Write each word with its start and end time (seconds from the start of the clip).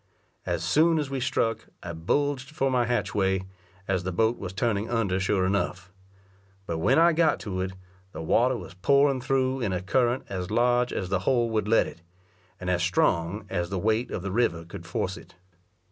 As 0.47 0.63
soon 0.63 0.97
as 0.97 1.11
we 1.11 1.19
struck, 1.19 1.67
I 1.83 1.93
bulged 1.93 2.49
for 2.49 2.71
my 2.71 2.85
hatchway, 2.87 3.43
as 3.87 4.01
the 4.01 4.11
boat 4.11 4.39
was 4.39 4.51
turning 4.51 4.89
under 4.89 5.19
sure 5.19 5.45
enough. 5.45 5.91
But 6.65 6.79
when 6.79 6.97
I 6.97 7.13
got 7.13 7.39
to 7.41 7.61
it, 7.61 7.73
the 8.11 8.23
water 8.23 8.57
was 8.57 8.73
pouring 8.73 9.21
thro' 9.21 9.59
in 9.59 9.71
a 9.71 9.79
current 9.83 10.23
as 10.27 10.49
large 10.49 10.91
as 10.91 11.09
the 11.09 11.19
hole 11.19 11.51
would 11.51 11.67
let 11.67 11.85
it, 11.85 12.01
and 12.59 12.67
as 12.67 12.81
strong 12.81 13.45
as 13.47 13.69
the 13.69 13.77
weight 13.77 14.09
of 14.09 14.23
the 14.23 14.31
river 14.31 14.65
could 14.65 14.87
force 14.87 15.17
it. 15.17 15.35